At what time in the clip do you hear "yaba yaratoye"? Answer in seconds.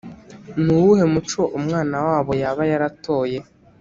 2.41-3.37